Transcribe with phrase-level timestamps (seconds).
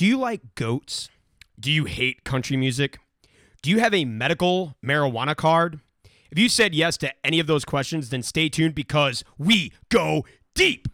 [0.00, 1.10] Do you like goats?
[1.58, 3.00] Do you hate country music?
[3.60, 5.80] Do you have a medical marijuana card?
[6.30, 10.24] If you said yes to any of those questions, then stay tuned because we go
[10.54, 10.88] deep.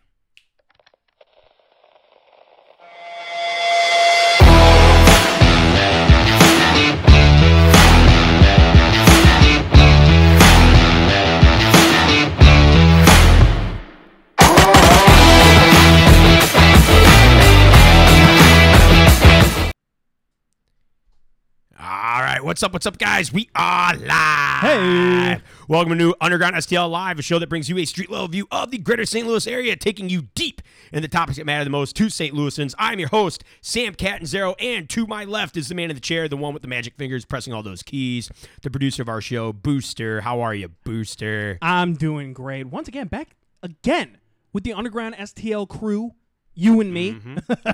[22.46, 22.72] What's up?
[22.72, 23.32] What's up, guys?
[23.32, 24.60] We are live.
[24.60, 25.40] Hey.
[25.66, 28.46] welcome to new Underground STL Live, a show that brings you a street level view
[28.52, 29.26] of the greater St.
[29.26, 32.32] Louis area, taking you deep in the topics that matter the most to St.
[32.32, 32.72] Louisans.
[32.78, 36.28] I'm your host, Sam Catanzaro, and to my left is the man in the chair,
[36.28, 38.30] the one with the magic fingers pressing all those keys,
[38.62, 40.20] the producer of our show, Booster.
[40.20, 41.58] How are you, Booster?
[41.60, 42.68] I'm doing great.
[42.68, 44.18] Once again, back again
[44.52, 46.12] with the Underground STL crew.
[46.58, 47.18] You and me.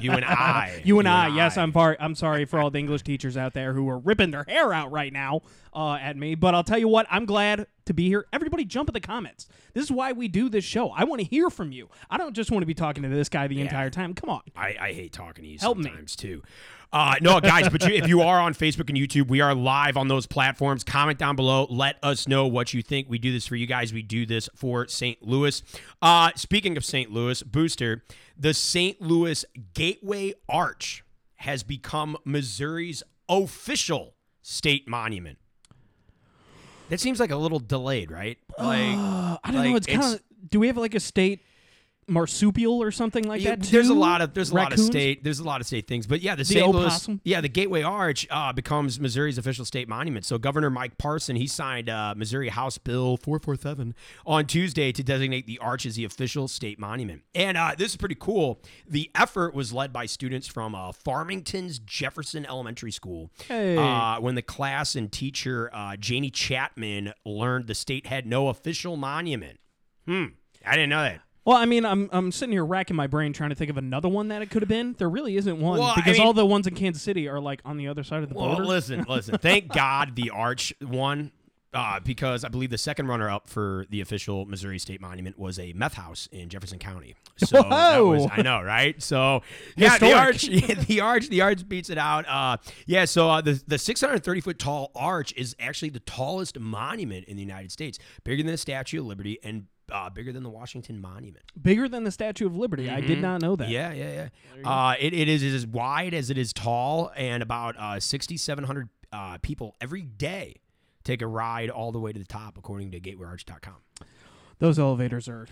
[0.00, 0.82] You and I.
[0.84, 1.28] You and I.
[1.28, 4.32] Yes, I'm par- I'm sorry for all the English teachers out there who are ripping
[4.32, 6.34] their hair out right now uh, at me.
[6.34, 8.26] But I'll tell you what, I'm glad to be here.
[8.32, 9.46] Everybody jump in the comments.
[9.72, 10.90] This is why we do this show.
[10.90, 11.88] I want to hear from you.
[12.10, 14.14] I don't just want to be talking to this guy the entire time.
[14.14, 14.42] Come on.
[14.56, 15.84] I, I hate talking to you Help me.
[15.84, 16.42] sometimes too.
[16.92, 19.96] Uh, no, guys, but you, if you are on Facebook and YouTube, we are live
[19.96, 20.84] on those platforms.
[20.84, 21.66] Comment down below.
[21.70, 23.08] Let us know what you think.
[23.08, 23.94] We do this for you guys.
[23.94, 25.22] We do this for St.
[25.22, 25.62] Louis.
[26.02, 27.10] Uh, speaking of St.
[27.10, 28.04] Louis, Booster,
[28.38, 29.00] the St.
[29.00, 29.44] Louis
[29.74, 31.04] Gateway Arch
[31.36, 35.38] has become Missouri's official state monument.
[36.88, 38.38] That seems like a little delayed, right?
[38.58, 39.76] Like, I don't like, know.
[39.76, 40.22] It's kind of.
[40.50, 41.40] Do we have like a state
[42.08, 43.62] marsupial or something like that?
[43.62, 46.06] there's a lot of there's a lot of state there's a lot of state things,
[46.06, 46.66] but yeah, the, St.
[46.66, 50.24] Louis yeah the Gateway Arch uh, becomes Missouri's official state monument.
[50.24, 53.94] So Governor Mike Parson he signed uh, Missouri House Bill 447
[54.26, 57.22] on Tuesday to designate the arch as the official state monument.
[57.34, 58.60] And uh, this is pretty cool.
[58.88, 63.30] The effort was led by students from uh, Farmington's Jefferson Elementary School.
[63.46, 63.76] Hey.
[63.76, 68.96] Uh, when the class and teacher uh, Janie Chapman learned the state had no official
[68.96, 69.58] monument.
[70.06, 70.26] Hmm,
[70.66, 71.20] I didn't know that.
[71.44, 74.08] Well, I mean, I'm I'm sitting here racking my brain trying to think of another
[74.08, 74.94] one that it could have been.
[74.98, 77.40] There really isn't one Well, I because mean- all the ones in Kansas City are
[77.40, 78.64] like on the other side of the Well, border.
[78.64, 79.36] listen, listen.
[79.38, 81.32] Thank God the Arch won.
[81.74, 85.58] Uh, because I believe the second runner up for the official Missouri State Monument was
[85.58, 87.14] a meth house in Jefferson County.
[87.38, 88.28] So that was, Whoa.
[88.30, 89.02] I know, right?
[89.02, 89.40] So
[89.74, 90.14] yeah, the Historic.
[90.26, 92.28] arch, yeah, the arch, the arch beats it out.
[92.28, 97.24] Uh, yeah, so uh, the the 630 foot tall arch is actually the tallest monument
[97.24, 100.50] in the United States, bigger than the Statue of Liberty and uh, bigger than the
[100.50, 101.44] Washington Monument.
[101.60, 102.90] Bigger than the Statue of Liberty.
[102.90, 103.64] I did not know that.
[103.64, 103.72] Mm-hmm.
[103.72, 104.28] Yeah, yeah,
[104.62, 104.70] yeah.
[104.70, 109.38] Uh, it, it is as wide as it is tall, and about uh, 6,700 uh,
[109.42, 110.56] people every day
[111.04, 113.74] take a ride all the way to the top, according to GatewayArch.com.
[114.58, 115.48] Those elevators are.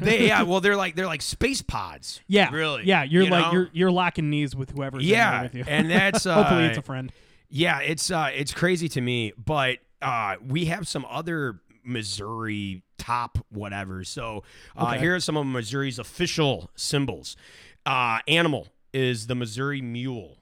[0.00, 2.22] They, yeah, well, they're like they're like space pods.
[2.26, 2.84] Yeah, really.
[2.84, 3.52] Yeah, you're you like know?
[3.52, 5.64] you're you're locking knees with whoever's in there yeah, with you.
[5.66, 7.12] and that's uh, hopefully it's a friend.
[7.50, 13.38] Yeah, it's uh, it's crazy to me, but uh, we have some other Missouri top
[13.50, 14.04] whatever.
[14.04, 14.42] So
[14.76, 14.98] uh, Okay.
[15.00, 17.36] here are some of Missouri's official symbols.
[17.84, 20.38] Uh, animal is the Missouri mule.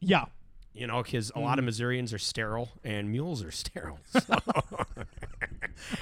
[0.00, 0.26] Yeah.
[0.72, 1.42] You know, because a Mm.
[1.42, 3.98] lot of Missourians are sterile and mules are sterile.
[4.12, 4.34] So.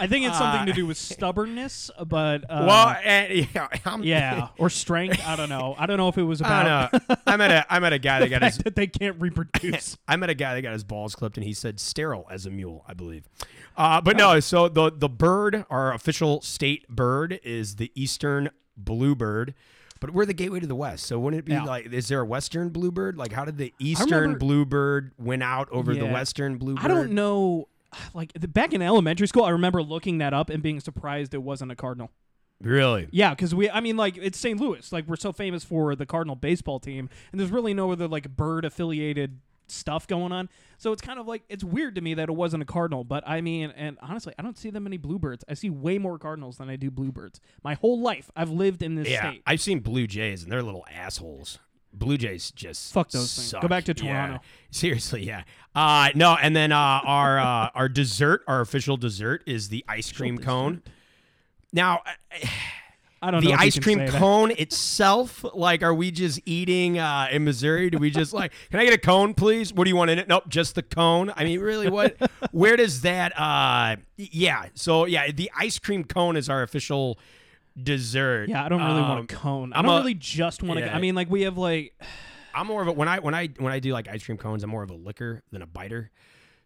[0.01, 3.69] I think it's something to do with stubbornness, but uh, well, and, yeah,
[4.01, 5.21] yeah, or strength.
[5.27, 5.75] I don't know.
[5.79, 6.91] I don't know if it was about.
[7.27, 9.99] I met a I met a guy that got his that they can't reproduce.
[10.09, 12.51] I met a guy that got his balls clipped, and he said sterile as a
[12.51, 13.29] mule, I believe.
[13.77, 19.55] Uh, but no, so the the bird, our official state bird, is the eastern bluebird.
[19.99, 21.65] But we're the gateway to the west, so wouldn't it be Yeah.
[21.65, 21.87] like?
[21.87, 23.17] Is there a western bluebird?
[23.17, 26.13] Like, how did the eastern remember- bluebird win out over the Yeah.
[26.13, 26.85] western bluebird?
[26.85, 27.69] I don't know.
[28.13, 31.43] Like the, back in elementary school, I remember looking that up and being surprised it
[31.43, 32.11] wasn't a cardinal.
[32.61, 33.09] Really?
[33.11, 34.61] Yeah, because we, I mean, like it's St.
[34.61, 34.91] Louis.
[34.93, 38.35] Like we're so famous for the Cardinal baseball team, and there's really no other like
[38.37, 40.49] bird affiliated stuff going on.
[40.79, 43.05] So it's kind of like it's weird to me that it wasn't a cardinal.
[43.05, 45.45] But I mean, and honestly, I don't see that many bluebirds.
[45.49, 47.41] I see way more cardinals than I do bluebirds.
[47.65, 49.43] My whole life, I've lived in this Yeah, state.
[49.47, 51.59] I've seen Blue Jays, and they're little assholes.
[51.93, 53.55] Blue Jays just Fuck those things.
[53.63, 54.13] Go back to Yeah.
[54.27, 54.41] Toronto.
[54.71, 55.45] Seriously, yeah.
[55.75, 60.13] Uh, no, and then uh, our uh, our dessert, our official dessert, is the ice
[60.13, 60.83] cream cone.
[61.73, 62.03] Now,
[63.27, 63.55] I don't the know.
[63.55, 64.19] you ice cream say that.
[64.19, 67.91] cone itself, like, are we just eating uh, in Missouri?
[67.91, 69.73] Do we just like, can I get a cone, please?
[69.73, 70.29] What do you want in it?
[70.29, 71.33] Nope, just the cone.
[71.37, 72.17] I mean, really, what?
[72.53, 73.33] where does that?
[73.39, 74.67] Uh, yeah.
[74.75, 77.19] So yeah, the ice cream cone is our official
[77.83, 78.49] dessert.
[78.49, 79.73] Yeah, I don't really Um, want a cone.
[79.73, 80.87] I I'm don't a- really just want to.
[80.87, 80.97] yeah.
[80.97, 81.93] I mean, like we have like
[82.55, 84.63] I'm more of a when I when I when I do like ice cream cones,
[84.65, 86.11] I'm more of a licker than a biter.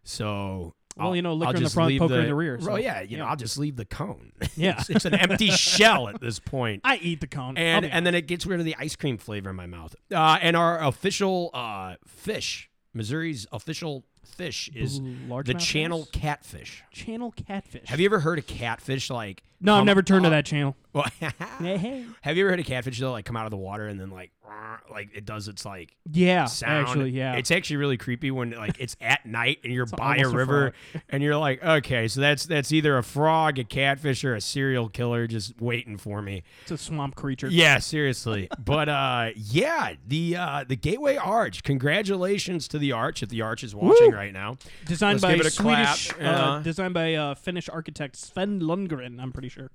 [0.03, 2.75] So Well, I'll- you know, liquor in the front, poker in the rear, Well, so,
[2.75, 3.25] yeah, you know.
[3.25, 4.31] I'll just leave the cone.
[4.55, 4.75] Yeah.
[4.79, 6.81] it's, it's an empty shell at this point.
[6.83, 7.57] I eat the cone.
[7.57, 9.95] And and then it gets rid of the ice cream flavor in my mouth.
[10.13, 16.83] Uh, and our official uh, fish, Missouri's official fish, is the channel catfish.
[16.91, 17.87] channel catfish.
[17.87, 19.43] Have you ever heard of catfish like?
[19.61, 20.75] No, I've never turned to that channel.
[20.93, 23.13] Well, have you ever heard of catfish though?
[23.13, 24.31] Like come out of the water and then like,
[24.91, 26.85] like it does its like Yeah, sound.
[26.85, 27.35] actually, yeah.
[27.35, 30.37] It's actually really creepy when like it's at night and you're by a almost a
[30.37, 30.73] river
[31.07, 34.89] and you're like, okay, so that's that's either a frog, a catfish, or a serial
[34.89, 36.43] killer just waiting for me.
[36.63, 37.47] It's a swamp creature.
[37.47, 38.49] Yeah, seriously.
[38.59, 41.63] but uh yeah, the uh the Gateway Arch.
[41.63, 44.17] Congratulations to the Arch if the Arch is watching Woo!
[44.17, 44.57] right now.
[44.87, 46.49] Designed Let's by give it a clap, Swedish, yeah.
[46.55, 49.21] uh, designed by uh, Finnish architect Sven Lundgren.
[49.21, 49.69] I'm pretty sure.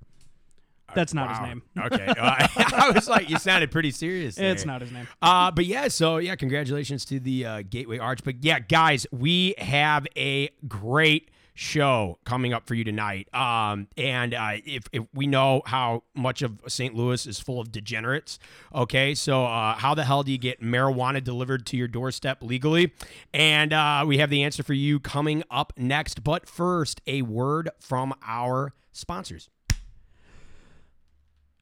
[0.95, 1.63] That's not his name.
[1.77, 2.07] Okay.
[2.07, 4.37] Uh, I was like, you sounded pretty serious.
[4.37, 5.07] It's not his name.
[5.21, 8.23] Uh, but yeah, so yeah, congratulations to the uh, Gateway Arch.
[8.23, 13.33] But yeah, guys, we have a great show coming up for you tonight.
[13.33, 16.93] Um, and uh, if, if we know how much of St.
[16.95, 18.39] Louis is full of degenerates,
[18.73, 22.93] okay, so uh, how the hell do you get marijuana delivered to your doorstep legally?
[23.33, 26.23] And uh, we have the answer for you coming up next.
[26.23, 29.49] But first, a word from our sponsors.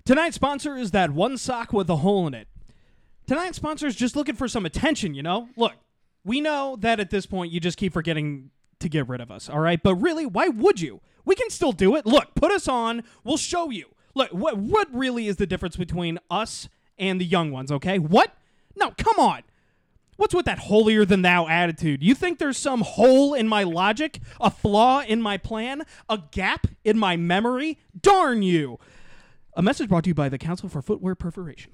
[0.06, 2.48] Tonight's sponsor is that one sock with a hole in it.
[3.26, 5.50] Tonight's sponsor is just looking for some attention, you know?
[5.58, 5.74] Look,
[6.24, 9.50] we know that at this point you just keep forgetting to get rid of us,
[9.50, 9.82] all right?
[9.82, 11.02] But really, why would you?
[11.26, 12.06] We can still do it.
[12.06, 13.04] Look, put us on.
[13.24, 13.88] We'll show you.
[14.14, 16.70] Look, what what really is the difference between us
[17.00, 17.98] and the young ones, okay?
[17.98, 18.32] What?
[18.76, 19.42] No, come on.
[20.18, 22.02] What's with that holier than thou attitude?
[22.02, 26.68] You think there's some hole in my logic, a flaw in my plan, a gap
[26.86, 27.80] in my memory?
[28.00, 28.80] Darn you.
[29.56, 31.72] A message brought to you by the Council for Footwear Perforation.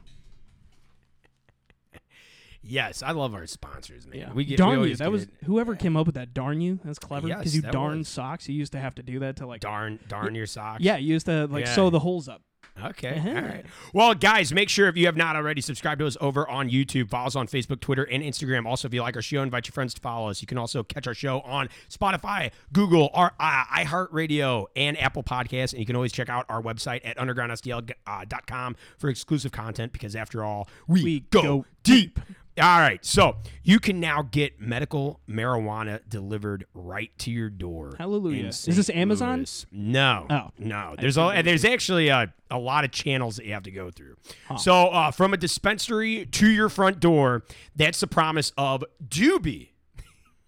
[2.64, 4.20] Yes, I love our sponsors, man.
[4.20, 4.34] Yeah.
[4.34, 4.78] We get we darn you.
[4.78, 6.32] always That was whoever came up with that.
[6.36, 6.80] Darn you.
[6.86, 7.28] That's clever.
[7.28, 8.08] Yes, Because you darn was.
[8.08, 8.48] socks.
[8.48, 9.62] You used to have to do that to like.
[9.62, 10.84] darn darn your socks.
[10.84, 11.74] Yeah, you used to like Yeah.
[11.74, 12.44] sew the holes up.
[12.84, 13.18] Okay.
[13.18, 13.30] Uh-huh.
[13.30, 13.66] All right.
[13.94, 17.10] Well, guys, make sure if you have not already, subscribe to us over on YouTube.
[17.10, 18.66] Follow us on Facebook, Twitter, and Instagram.
[18.66, 20.42] Also, if you like our show, invite your friends to follow us.
[20.42, 25.74] You can also catch our show on Spotify, Google, our uh, iHeartRadio, and Apple Podcasts.
[25.74, 30.44] And you can always check out our website at undergroundstl.com for exclusive content because, after
[30.44, 32.20] all, we, We go, go deep.
[32.60, 37.96] All right, so you can now get medical marijuana delivered right to your door.
[37.98, 38.48] Hallelujah.
[38.48, 39.40] Is this Amazon?
[39.40, 39.66] Louis.
[39.72, 40.28] No.
[40.30, 40.50] Oh.
[40.60, 40.96] no.
[41.00, 44.16] There's a, there's actually a, a lot of channels that you have to go through.
[44.58, 47.44] So uh, from a dispensary to your front door,
[47.76, 49.70] that's the promise of Doobie.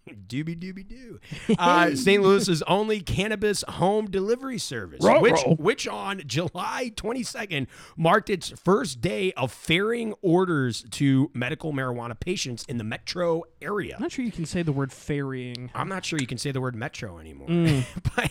[0.10, 1.20] Doobie doobie doo.
[1.58, 2.22] Uh, St.
[2.22, 9.32] Louis's only cannabis home delivery service, which which on July 22nd marked its first day
[9.34, 13.96] of ferrying orders to medical marijuana patients in the metro area.
[13.96, 15.72] I'm not sure you can say the word ferrying.
[15.74, 17.48] I'm not sure you can say the word metro anymore.
[17.48, 17.84] Mm.
[18.16, 18.30] But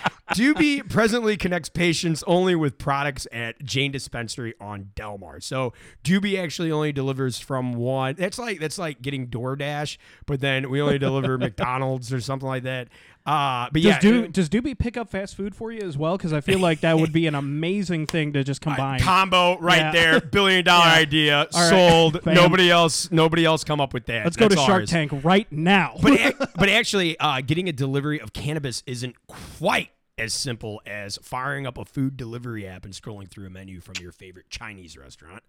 [0.40, 5.40] Doobie presently connects patients only with products at Jane Dispensary on Delmar.
[5.40, 5.72] So
[6.02, 8.14] Doobie actually only delivers from one.
[8.16, 12.62] That's like that's like getting DoorDash, but then we only deliver McDonald's or something like
[12.62, 12.88] that.
[13.26, 16.16] Uh, but Does, yeah, Do, does Doobie pick up fast food for you as well?
[16.16, 18.98] Because I feel like that would be an amazing thing to just combine.
[19.00, 19.92] combo right Yeah.
[19.92, 20.94] there, billion dollar Yeah.
[20.94, 21.68] idea, right.
[21.68, 22.24] sold.
[22.24, 22.34] Bam.
[22.34, 24.24] Nobody else, nobody else come up with that.
[24.24, 24.90] Let's go to Shark ours.
[24.90, 25.96] Tank right now.
[26.02, 29.90] but but actually, uh, getting a delivery of cannabis isn't quite
[30.20, 33.94] as simple as firing up a food delivery app and scrolling through a menu from
[34.00, 35.42] your favorite Chinese restaurant.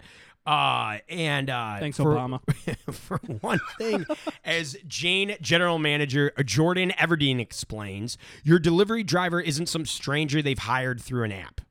[0.45, 2.39] Uh, and uh, Thanks, for- Obama.
[2.94, 4.05] for one thing,
[4.46, 11.01] as Jane General Manager Jordan Everdeen explains, your delivery driver isn't some stranger they've hired
[11.01, 11.62] through an app.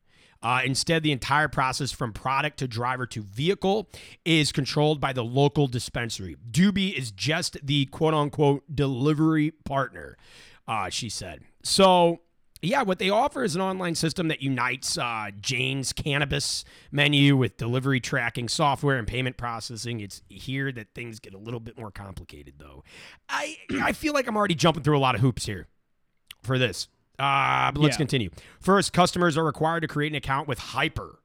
[0.43, 3.91] Uh, instead, the entire process from product to driver to vehicle
[4.25, 6.35] is controlled by the local dispensary.
[6.51, 10.17] Doobie is just the quote unquote delivery partner,
[10.67, 11.43] uh, she said.
[11.63, 12.21] So,
[12.63, 17.57] yeah, what they offer is an online system that unites uh, Jane's cannabis menu with
[17.57, 20.01] delivery tracking software and payment processing.
[20.01, 22.85] It's here that things get a little bit more complicated, though.
[23.29, 25.69] I I feel like I'm already jumping through a lot of hoops here
[26.43, 26.89] for this.
[27.19, 27.99] Uh, but let's Yeah.
[27.99, 28.31] continue.
[28.61, 31.17] First, customers are required to create an account with Hypur,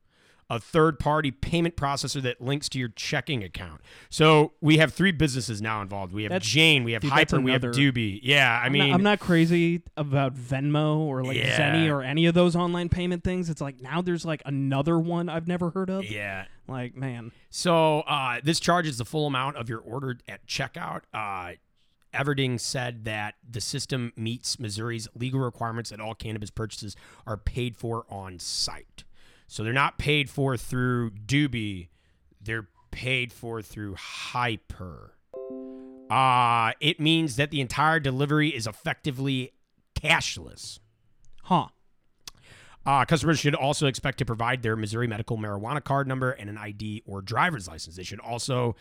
[0.49, 3.81] a third party payment processor that links to your checking account.
[4.09, 6.13] So we have three businesses now involved.
[6.13, 8.19] We have That's- Jane, we have dude, Hypur, we have Doobie.
[8.21, 11.57] Yeah, I I'm mean, not, I'm not crazy about Venmo or like Yeah.
[11.57, 13.49] Zenny or any of those online payment things.
[13.49, 16.05] It's like now there's like another one I've never heard of.
[16.09, 16.45] yeah.
[16.67, 17.31] Like, man.
[17.49, 21.01] So uh, this charges the full amount of your order at checkout.
[21.13, 21.53] Uh,
[22.13, 26.95] Everding said that the system meets Missouri's legal requirements that all cannabis purchases
[27.27, 29.03] are paid for on site.
[29.47, 31.89] So they're not paid for through Doobie,
[32.41, 35.11] they're paid for through Hypur.
[36.09, 39.51] Uh, it means that the entire delivery is effectively
[39.95, 40.79] cashless.
[41.43, 41.67] Huh.
[42.85, 46.57] Uh, customers should also expect to provide their Missouri medical marijuana card number and an
[46.57, 47.95] ID or driver's license.
[47.95, 48.75] They should also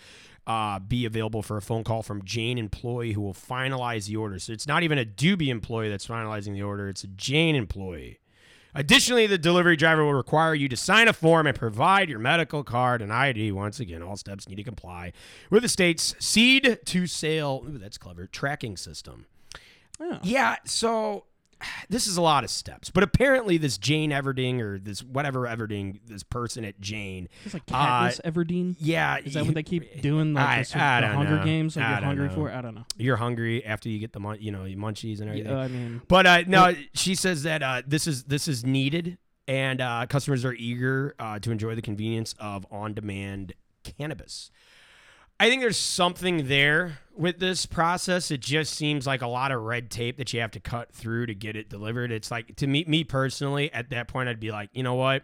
[0.47, 4.39] uh, be available for a phone call from Jane employee who will finalize the order.
[4.39, 8.19] So it's not even a Doobie employee that's finalizing the order; it's a Jane employee.
[8.75, 12.65] Additionally, the delivery driver will require you to sign a form and provide your medical
[12.65, 13.53] card and ID.
[13.53, 15.13] Once again, all steps need to comply
[15.51, 17.65] with the state's seed to sale.
[17.69, 18.27] Ooh, that's clever.
[18.27, 19.27] Tracking system.
[20.01, 20.19] Oh.
[20.23, 21.25] Yeah, so
[21.89, 26.01] this is a lot of steps, but apparently this Jane Everding or this whatever Everding,
[26.07, 28.77] this person at Jane, It's like uh, Katniss Everdeen.
[28.79, 30.35] yeah, Is that what they keep doing?
[30.35, 31.45] Like I- this- I the Hunger know.
[31.45, 31.77] Games?
[31.77, 32.35] Like I you're hungry know.
[32.35, 32.51] for?
[32.53, 32.85] I don't know.
[32.97, 35.53] You're hungry after you get the you know munchies and everything.
[35.53, 39.19] Yeah, I mean, But uh, no, she says that uh, this is this is needed,
[39.47, 43.53] and uh, customers are eager uh, to enjoy the convenience of on-demand
[43.99, 44.51] cannabis.
[45.41, 48.31] I think there's something there with this process.
[48.31, 51.27] It just seems like a lot of red tape that you have to cut through
[51.27, 52.13] to get it delivered.
[52.13, 55.23] It's like to me, me personally, at that point, I'd be like, you know what?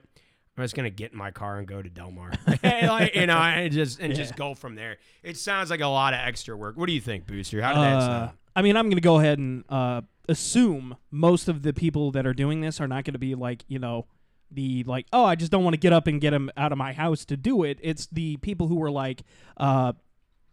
[0.56, 3.72] I'm just gonna get in my car and go to Delmar, like, you know, and
[3.72, 4.98] just and just go from there.
[5.22, 6.76] It sounds like a lot of extra work.
[6.76, 7.62] What do you think, Booster?
[7.62, 8.30] How did that uh, sound?
[8.54, 12.26] I mean, I'm going to go ahead and uh, assume most of the people that
[12.26, 14.06] are doing this are not going to be like, you know,
[14.50, 16.78] the like, oh, I just don't want to get up and get him out of
[16.78, 17.78] my house to do it.
[17.82, 19.22] It's the people who are like,
[19.56, 19.92] uh,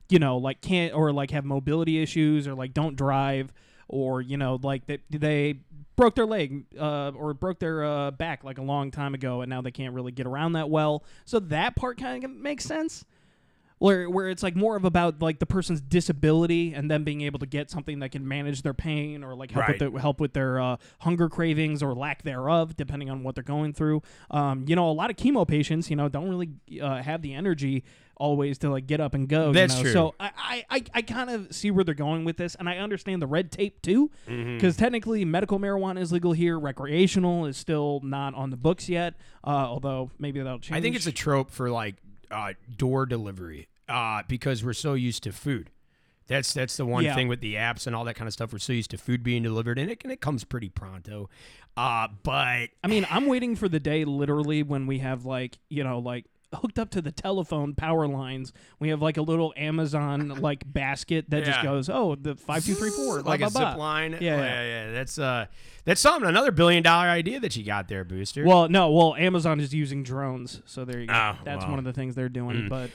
[0.09, 3.51] you know, like can't or like have mobility issues or like don't drive
[3.89, 5.55] or you know like they they
[5.95, 9.49] broke their leg uh, or broke their uh, back like a long time ago and
[9.49, 11.03] now they can't really get around that well.
[11.25, 13.05] So that part kind of makes sense
[13.79, 17.37] where where it's like more of about like the person's disability and them being able
[17.39, 19.79] to get something that can manage their pain or like help Right.
[19.79, 23.43] with their, help with their uh, hunger cravings or lack thereof, depending on what they're
[23.43, 24.01] going through.
[24.31, 26.49] Um, you know, a lot of chemo patients, you know, don't really
[26.81, 27.83] uh, have the energy
[28.19, 29.47] always to like get up and go.
[29.49, 29.81] you That's know?
[29.83, 29.91] true.
[29.91, 33.21] So I I, I, kind of see where they're going with this, and I understand
[33.21, 34.55] the red tape too, Mm-hmm.
[34.55, 39.13] because technically medical marijuana is legal here, recreational is still not on the books yet.
[39.43, 40.75] Uh, although maybe that'll change.
[40.77, 41.97] I think it's a trope for like
[42.31, 45.69] uh, door delivery uh, because we're so used to food.
[46.27, 47.15] That's that's the one Yeah.
[47.15, 48.51] thing with the apps and all that kind of stuff.
[48.51, 51.29] We're so used to food being delivered, and it and it comes pretty pronto.
[51.77, 55.83] Uh, but I mean, I'm waiting for the day literally when we have like, you
[55.85, 58.53] know, like hooked up to the telephone power lines.
[58.79, 62.75] We have like a little Amazon like basket that just goes, oh, the five two
[62.75, 63.71] three four, like blah, a blah.
[63.71, 64.11] zip line.
[64.13, 64.63] Yeah, yeah, yeah.
[64.63, 64.91] yeah.
[64.91, 65.45] That's uh,
[65.85, 66.27] that's something.
[66.27, 68.45] Another billion dollar idea that you got there, Booster.
[68.45, 71.13] Well, no, well, Amazon is using drones, so there you go.
[71.13, 72.63] Oh, That's one of the things they're doing.
[72.63, 72.69] Mm.
[72.69, 72.91] But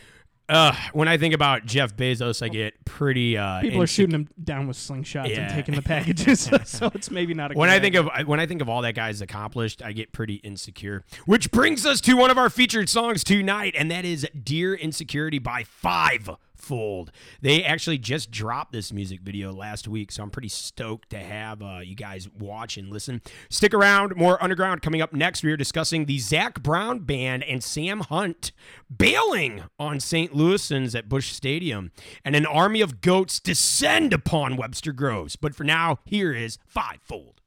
[0.53, 3.37] uh, when I think about Jeff Bezos, I get pretty.
[3.37, 5.41] Uh, people are shooting him down with slingshots Yeah.
[5.47, 7.55] and taking the packages, so it's maybe not a.
[7.55, 8.11] When good I think idea.
[8.23, 11.05] of when I think of all that guy's accomplished, I get pretty insecure.
[11.27, 15.39] Which brings us to one of our featured songs tonight, and that is "Dear Insecurity"
[15.39, 15.65] by
[16.63, 17.11] Fivefold.
[17.41, 21.63] They actually just dropped this music video last week, so I'm pretty stoked to have
[21.63, 23.21] uh, you guys watch and listen.
[23.51, 25.43] Stick around, more underground coming up next.
[25.43, 28.53] We are discussing the Zac Brown band and Sam Hunt
[28.97, 30.33] bailing on St.
[30.33, 31.91] Louisans at Busch Stadium,
[32.25, 35.37] and an army of goats descend upon Webster Groves.
[35.37, 37.41] But for now, here is Fivefold.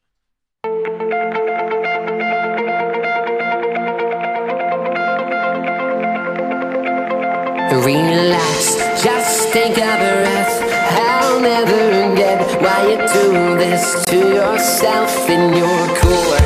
[7.83, 8.74] Relax,
[9.55, 10.61] take a breath.
[10.99, 16.44] I'll never get why you do this to yourself in your core.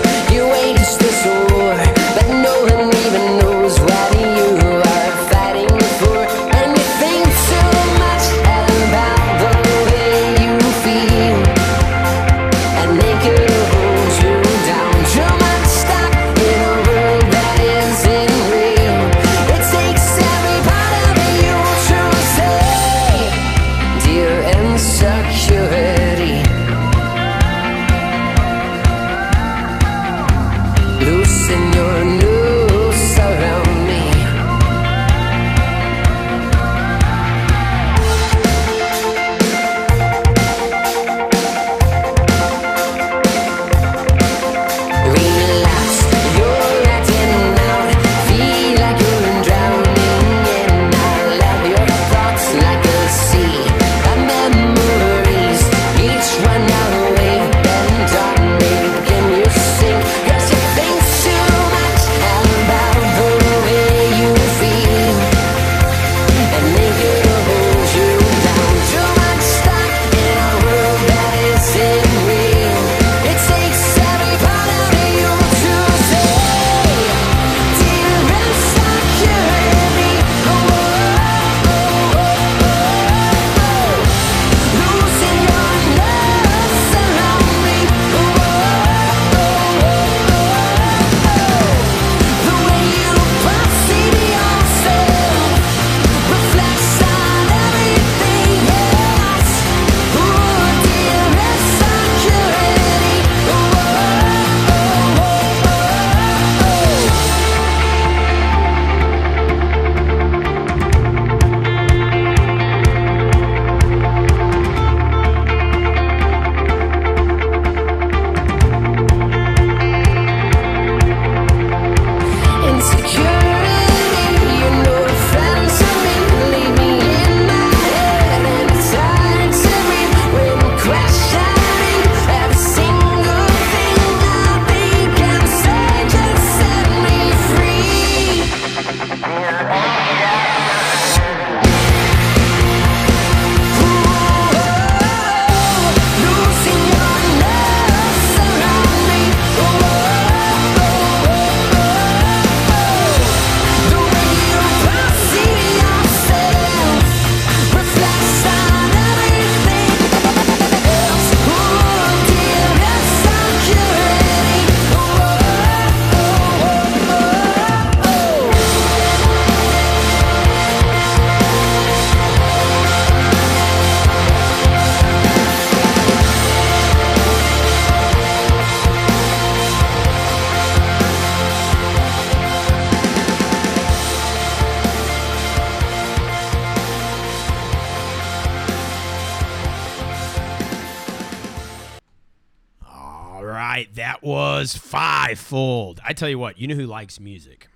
[194.60, 196.01] Was fivefold.
[196.06, 197.70] I tell you what, you know who likes music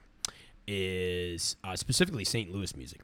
[0.68, 2.52] is uh, specifically St.
[2.54, 3.00] Louis music.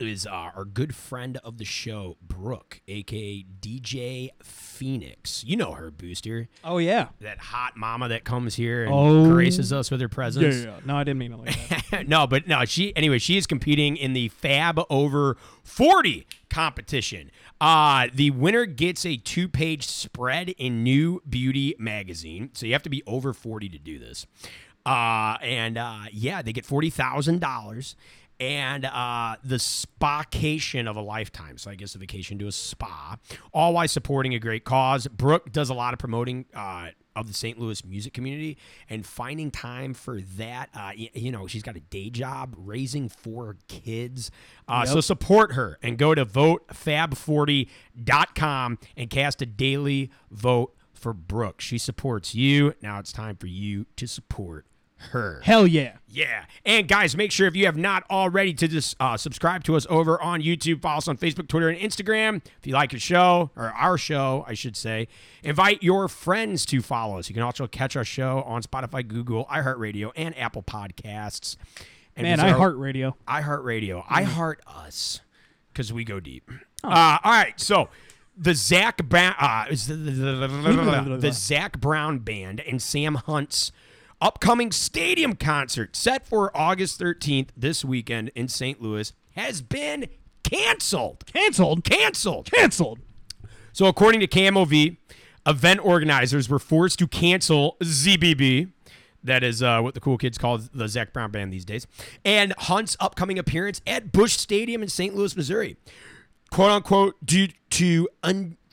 [0.00, 5.44] Is uh, our good friend of the show, Brooke, aka DJ Phoenix.
[5.46, 6.48] You know her, Booster.
[6.64, 7.08] Oh yeah.
[7.20, 9.30] That hot mama that comes here and Oh.
[9.32, 10.66] graces us with her presence.
[10.84, 12.08] No, I didn't mean it like that.
[12.08, 17.30] no, but no, she anyway, she is competing in the Fab Over 40 competition.
[17.60, 22.50] Uh, the winner gets a two-page spread in New Beauty magazine.
[22.54, 24.26] So you have to be over 40 to do this.
[24.84, 27.96] Uh, and uh, yeah, they get forty thousand dollars
[28.40, 31.56] and uh, the spacation of a lifetime.
[31.58, 33.16] So I guess a vacation to a spa,
[33.52, 35.06] all while supporting a great cause.
[35.08, 37.58] Brooke does a lot of promoting uh, of the St.
[37.60, 38.58] Louis music community
[38.90, 40.68] and finding time for that.
[40.74, 44.32] Uh, you know, she's got a day job raising four kids.
[44.66, 51.60] Uh, So support her and go to votefab40.com and cast a daily vote for Brooke.
[51.60, 52.74] She supports you.
[52.82, 54.66] Now it's time for you to support
[55.10, 55.40] her.
[55.44, 55.96] Hell yeah.
[56.08, 56.44] Yeah.
[56.64, 59.86] And guys, make sure if you have not already to just uh, subscribe to us
[59.90, 62.36] over on YouTube, follow us on Facebook, Twitter, and Instagram.
[62.58, 65.08] If you like your show, or our show, I should say,
[65.42, 67.28] invite your friends to follow us.
[67.28, 71.56] You can also catch our show on Spotify, Google, iHeartRadio, and Apple Podcasts.
[72.16, 73.16] And Man, visit I our- heart radio.
[73.26, 74.04] iHeartRadio.
[74.08, 75.20] I heart us
[75.72, 76.48] because we go deep.
[76.84, 77.88] Uh, all right, so
[78.36, 83.72] the Zac Brown, uh, the, the Zac Brown band and Sam Hunt's
[84.24, 88.80] upcoming stadium concert set for August 13th this weekend in St.
[88.80, 90.06] Louis has been
[90.42, 91.26] canceled.
[91.26, 91.84] Canceled.
[91.84, 92.50] Canceled.
[92.50, 93.00] Canceled.
[93.74, 94.96] So, according to KMOV,
[95.46, 98.72] event organizers were forced to cancel ZBB.
[99.22, 101.86] That is uh, what the cool kids call the Zac Brown Band these days.
[102.24, 105.14] And Hunt's upcoming appearance at Busch Stadium in St.
[105.14, 105.76] Louis, Missouri.
[106.50, 108.08] Quote unquote, due to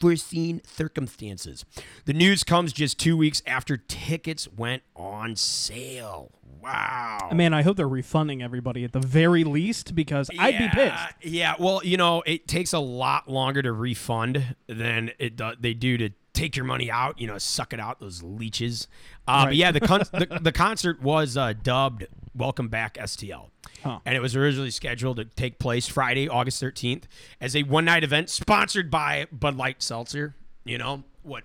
[0.01, 1.63] unforeseen circumstances.
[2.05, 6.31] The news comes just two weeks after tickets went on sale.
[6.61, 7.29] Wow.
[7.33, 10.75] Man, I hope they're refunding everybody at the very least because I'd be pissed.
[10.75, 15.51] Yeah, Yeah, well, you know, it takes a lot longer to refund than it do,
[15.59, 17.19] they do to take your money out.
[17.19, 18.87] You know, suck it out, those leeches.
[19.27, 23.49] Uh, But yeah, the, con- the the concert was uh, dubbed "Welcome Back STL,"
[23.83, 23.99] Huh.
[24.05, 27.07] and it was originally scheduled to take place Friday, August thirteenth,
[27.39, 30.35] as a one night event sponsored by Bud Light Seltzer.
[30.63, 31.43] You know what?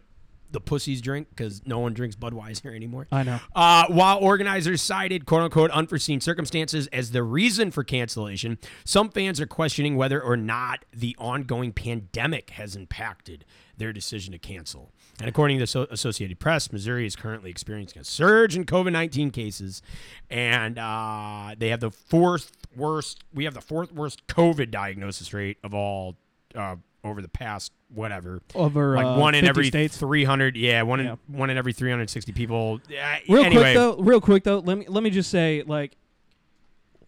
[0.48, 3.08] The pussies drink because no one drinks Budweiser anymore.
[3.10, 3.40] I know.
[3.54, 9.40] Uh, while organizers cited quote unquote unforeseen circumstances as the reason for cancellation, some fans
[9.40, 13.44] are questioning whether or not the ongoing pandemic has impacted
[13.76, 14.92] their decision to cancel.
[15.18, 18.92] And according to the so- Associated Press, Missouri is currently experiencing a surge in COVID
[18.92, 19.82] 19 cases,
[20.30, 25.58] and uh, they have the fourth worst, we have the fourth worst COVID diagnosis rate
[25.64, 26.16] of all.
[26.54, 29.96] Uh, over the past whatever Over, like uh, one in 50 every states?
[29.96, 34.20] 300 yeah one in one in every 360 people Yeah, Real anyway quick though, real
[34.20, 35.96] quick though, let me let me just say like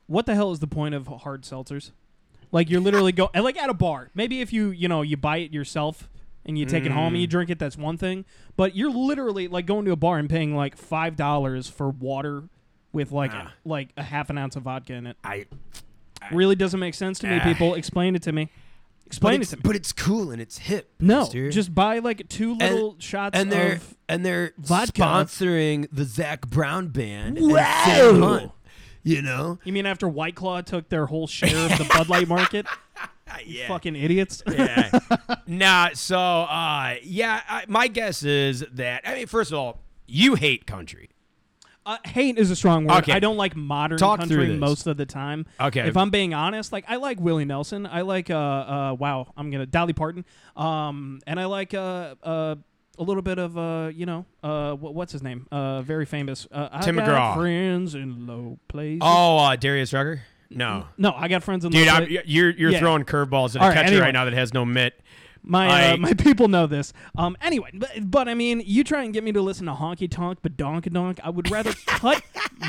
[0.06, 1.92] what the hell is the point of hard seltzers?
[2.50, 4.10] Like you're literally go and, like at a bar.
[4.14, 6.08] Maybe if you, you know, you buy it yourself
[6.48, 7.30] and you take it home and you Mm.
[7.30, 8.24] drink it, that's one thing.
[8.56, 12.44] But you're literally like going to a bar and paying like five dollars for water
[12.92, 13.52] with like Ah.
[13.64, 15.16] like a half an ounce of vodka in it.
[15.22, 15.46] I
[16.32, 17.44] Really doesn't make sense to me, Ah.
[17.44, 17.74] people.
[17.74, 18.46] Explain it to me.
[18.46, 19.62] but Explain it it's, to me.
[19.64, 21.50] but it's cool and it's hip No, mister.
[21.50, 25.00] just buy like two little shots and they're of and they're vodka.
[25.02, 27.56] sponsoring the Zac Brown band Wow.
[27.58, 28.52] and Sam Hunt,
[29.02, 32.26] you know You mean after White Claw took their whole share of the Bud Light
[32.28, 32.66] market?
[33.44, 34.42] yeah Fucking idiots.
[34.50, 34.90] yeah.
[35.46, 40.34] nah, so uh, yeah, I, my guess is that I mean, first of all, you
[40.34, 41.10] hate country.
[41.86, 42.98] Uh, hate is a strong word.
[42.98, 43.12] Okay.
[43.12, 45.46] I don't like modern Talk country most of the time.
[45.58, 45.88] Okay.
[45.88, 47.86] If I'm being honest, like I like Willie Nelson.
[47.86, 50.26] I like uh uh wow, I'm gonna Dolly Parton.
[50.54, 52.56] Um and I like uh uh
[52.98, 56.78] a little bit of uh you know uh what's his name uh very famous uh
[56.82, 57.34] Tim McGraw.
[57.34, 59.00] friends in low places.
[59.00, 60.20] Oh, uh, Darius Rucker?
[60.50, 60.86] No.
[60.96, 62.78] no, I got friends in Dude, I'm, you're you're Yeah.
[62.78, 64.00] throwing curveballs at a All right, catcher anyway.
[64.06, 64.98] right now that has no mitt.
[65.42, 66.92] My I- uh, my people know this.
[67.16, 67.36] Um.
[67.40, 70.38] Anyway, but, but I mean, you try and get me to listen to honky tonk,
[70.42, 71.20] but donk donk.
[71.22, 72.22] I would rather cut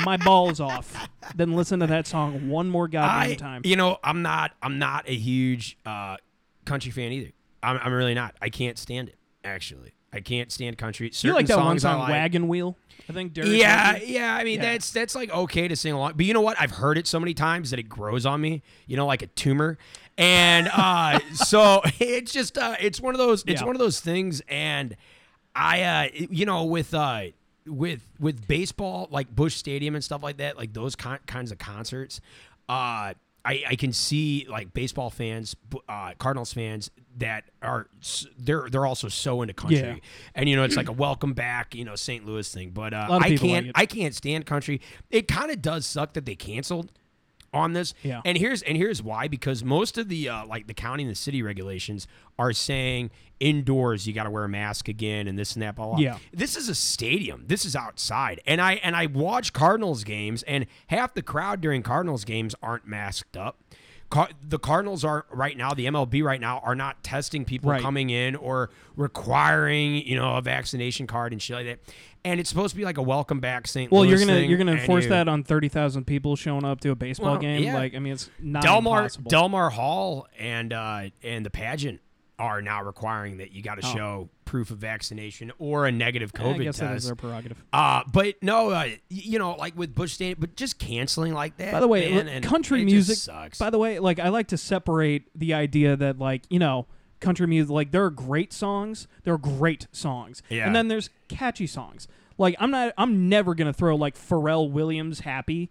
[0.04, 3.62] my balls off than listen to that song one more goddamn I, time.
[3.64, 6.16] you know, I'm not I'm not a huge uh,
[6.64, 7.32] country fan either.
[7.62, 8.34] I'm, I'm really not.
[8.40, 9.16] I can't stand it.
[9.44, 11.10] Actually, I can't stand country.
[11.12, 12.10] Certain you like that one songs I song, like.
[12.10, 12.76] Wagon Wheel?
[13.08, 13.50] I think Derek.
[13.50, 14.34] Yeah, yeah.
[14.36, 14.72] I mean, Yeah.
[14.72, 16.56] that's that's like okay to sing along, but you know what?
[16.60, 18.62] I've heard it so many times that it grows on me.
[18.86, 19.78] You know, like a tumor,
[20.18, 23.66] and uh, so it's just uh, it's one of those it's Yeah.
[23.66, 24.42] one of those things.
[24.48, 24.96] And
[25.54, 27.22] I, uh, you know, with uh,
[27.66, 31.58] with with baseball, like Busch Stadium and stuff like that, like those con- kinds of
[31.58, 32.20] concerts.
[32.68, 35.56] Uh, I, I can see like baseball fans,
[35.88, 37.88] uh, Cardinals fans that are
[38.38, 39.96] they're they're also so into country, Yeah.
[40.34, 42.24] and you know it's like a welcome back, you know St.
[42.26, 42.70] Louis thing.
[42.70, 43.72] But uh, I can't like.
[43.76, 44.80] I can't stand country.
[45.10, 46.92] It kind of does suck that they canceled
[47.52, 47.94] on this.
[48.02, 48.20] Yeah.
[48.24, 51.16] And here's and here's why because most of the uh, like the county and the
[51.16, 52.06] city regulations
[52.38, 55.86] are saying indoors you got to wear a mask again and this and that blah
[55.86, 55.98] blah.
[55.98, 56.18] Yeah.
[56.32, 57.44] This is a stadium.
[57.46, 58.40] This is outside.
[58.46, 62.86] And I and I watch Cardinals games and half the crowd during Cardinals games aren't
[62.86, 63.58] masked up.
[64.10, 67.80] Car- the Cardinals are right now, the MLB right now are not testing people Right.
[67.80, 71.78] coming in or requiring, you know, a vaccination card and shit like that.
[72.24, 73.90] And it's supposed to be like a welcome back St.
[73.90, 76.80] Well, Louis you're gonna you're gonna enforce you- that on thirty thousand people showing up
[76.80, 77.62] to a baseball Well, game.
[77.62, 77.74] yeah.
[77.74, 79.30] Like, I mean, it's not Delmar impossible.
[79.30, 82.00] Delmar Hall and uh, and the pageant
[82.40, 83.94] are now requiring that you got to Oh.
[83.94, 87.06] show proof of vaccination or a negative COVID I guess that is test.
[87.06, 87.62] their prerogative.
[87.72, 91.70] Uh, but no, uh, you know, like with Busch Stadium, but just canceling like that.
[91.72, 93.16] By the way, man, country music.
[93.18, 93.58] Sucks.
[93.58, 96.86] By the way, like I like to separate the idea that like you know
[97.20, 100.66] country music like there are great songs, there are great songs, Yeah.
[100.66, 102.08] and then there's catchy songs.
[102.38, 105.70] Like I'm not, I'm never gonna throw like Pharrell Williams "Happy"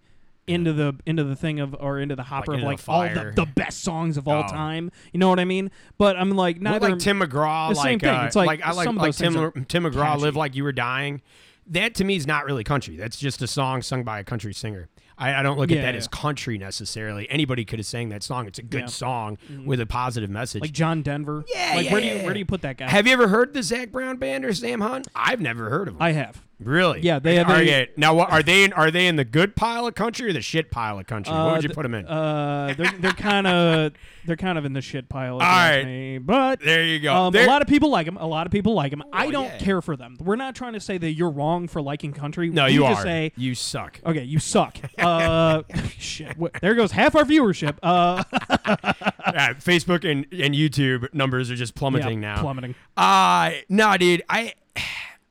[0.50, 3.08] into the into the thing of or into the hopper into of the like all
[3.08, 3.32] fire.
[3.36, 4.52] the, the best songs of all Oh.
[4.52, 4.92] time.
[5.14, 5.72] You know what I mean?
[5.98, 6.90] But I'm like neither.
[6.90, 8.10] like Tim McGraw, the like, same thing.
[8.10, 10.22] Uh, It's like I like some of like those things Tim, are Tim McGraw, catchy.
[10.22, 11.22] "Live Like You Were Dying."
[11.68, 12.96] That to me is not really country.
[12.98, 14.90] That's just a song sung by a country singer.
[15.20, 15.98] I, I don't look Yeah, at that yeah.
[16.00, 17.30] as country necessarily.
[17.30, 18.48] Anybody could have sang that song.
[18.48, 18.86] It's a good Yeah.
[18.86, 18.90] Mm-hmm.
[18.90, 20.62] song with a positive message.
[20.62, 21.44] like John Denver.
[21.54, 22.24] Yeah, Like yeah, where do you yeah.
[22.24, 22.90] where do you put that guy?
[22.90, 25.08] Have you ever heard the Zach Brown band or Sam Hunt?
[25.14, 26.02] I've never heard of them.
[26.02, 26.44] I have.
[26.60, 27.02] Really?
[27.02, 27.64] Yeah, they- are.
[27.64, 28.64] they- now, what, are they?
[28.64, 31.34] In, are they in the good pile of country or the shit pile of country?
[31.34, 32.06] what Uh, would you put them in?
[32.06, 33.94] Uh, they're they're kind of
[34.26, 35.34] they're kind of in the shit pile.
[35.36, 35.84] All right.
[35.86, 36.18] me.
[36.20, 37.14] but there you go.
[37.16, 38.18] um, a lot of people like them.
[38.18, 39.04] A lot of people like them.
[39.14, 39.58] I Oh, don't yeah.
[39.60, 40.18] care for them.
[40.20, 42.50] We're not trying to say that you're wrong for liking country.
[42.50, 43.04] no, we you just are.
[43.04, 44.00] Say, you suck.
[44.06, 44.78] okay, you suck.
[44.98, 45.64] Uh,
[45.98, 46.36] shit.
[46.38, 47.78] Wh- There goes half our viewership.
[47.82, 48.24] Uh,
[49.32, 52.42] Yeah, Facebook and, and YouTube numbers are just plummeting yeah, now.
[52.42, 52.74] plummeting.
[52.98, 54.24] Uh no, dude.
[54.28, 54.54] I.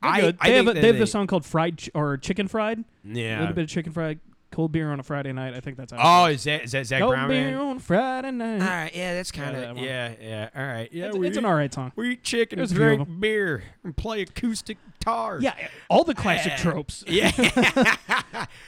[0.02, 0.36] They're I, good.
[0.40, 2.84] I they have a, that they have the song called fried ch- or chicken fried.
[3.04, 4.20] Yeah, a little bit of chicken fried,
[4.52, 5.54] cold beer on a Friday night.
[5.54, 6.24] I think that's how.
[6.24, 7.10] Oh, it is that is that Zac goes.
[7.10, 7.60] Brown cold beer band?
[7.60, 8.60] on Friday night.
[8.60, 9.84] All right, yeah, that's kind that of one.
[9.84, 10.48] yeah, yeah.
[10.54, 11.06] All right, yeah.
[11.06, 11.92] it's, we it's an alright song.
[11.96, 15.38] We eat chicken, There's a few of drink beer, and play acoustic guitar.
[15.40, 15.54] Yeah,
[15.88, 17.04] all the classic tropes.
[17.08, 17.32] yeah.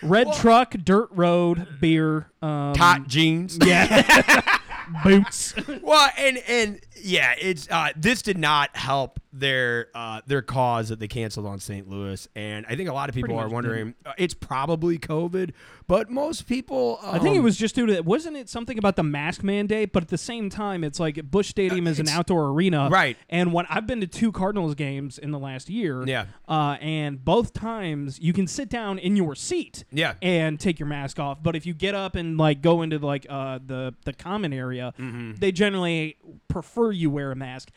[0.02, 3.58] Red truck, dirt road, beer, um, Tot jeans.
[3.64, 4.58] yeah,
[5.02, 5.54] boots.
[5.82, 10.98] well, and and yeah, it's uh, this did not help their uh, their cause that
[10.98, 11.88] they canceled on St.
[11.88, 15.52] Louis, and I think a lot of people Pretty are wondering uh, it's probably COVID,
[15.90, 17.00] but most people.
[17.02, 19.42] Um, I think it was just due to that wasn't it something about the mask
[19.42, 19.92] mandate?
[19.92, 23.16] But at the same time, it's like Busch Stadium is an outdoor arena, Right.
[23.28, 26.26] And when I've been to two Cardinals games in the last year, Yeah.
[26.48, 30.14] uh, and both times you can sit down in your seat, Yeah.
[30.22, 31.42] and take your mask off.
[31.42, 34.94] But if you get up and like go into like uh, the the common area,
[34.98, 35.32] Mm-hmm.
[35.40, 36.16] they generally
[36.48, 37.70] prefer you wear a mask.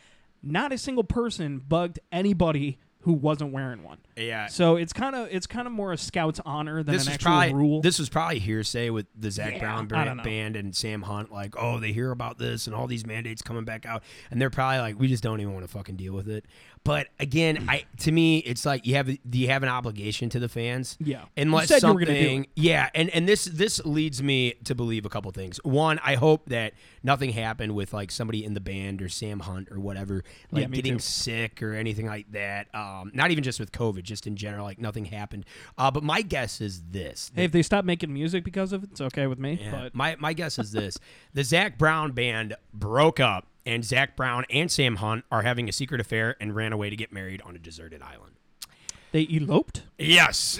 [0.43, 3.97] Not a single person bugged anybody who wasn't wearing one.
[4.15, 4.47] yeah.
[4.47, 7.31] So it's kind of it's kind of more a scout's honor than this an actual
[7.31, 7.81] probably rule.
[7.81, 11.31] this was probably hearsay with the Zac Yeah, Brown band, band and Sam Hunt.
[11.31, 14.49] Like, oh, they hear about this and all these mandates coming back out, and they're
[14.49, 16.45] probably like, we just don't even want to fucking deal with it.
[16.85, 20.39] But again, I to me, it's like you have do you have an obligation to
[20.39, 20.97] the fans?
[20.99, 21.23] Yeah.
[21.37, 22.49] Unless You said you were something, gonna do it.
[22.55, 25.59] yeah, and and this this leads me to believe a couple things.
[25.63, 29.69] One, I hope that nothing happened with like somebody in the band or Sam Hunt
[29.71, 30.99] or whatever, like Yeah, getting too.
[30.99, 32.67] sick or anything like that.
[32.75, 35.45] Um, not even just with COVID, just in general, like nothing happened.
[35.77, 38.89] Uh, but my guess is this: Hey, if they stop making music because of it,
[38.91, 39.57] it's okay with me.
[39.61, 39.71] yeah.
[39.71, 40.97] But My my guess is this:
[41.33, 45.71] the Zac Brown band broke up, and Zac Brown and Sam Hunt are having a
[45.71, 48.33] secret affair and ran away to get married on a deserted island.
[49.11, 49.83] they eloped.
[49.97, 50.59] Yes.